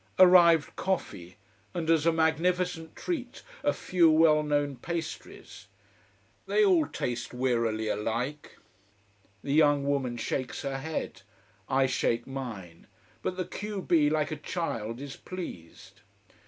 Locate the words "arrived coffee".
0.17-1.35